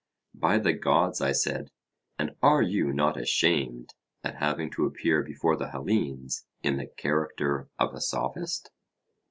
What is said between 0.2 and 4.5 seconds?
By the gods, I said, and are you not ashamed at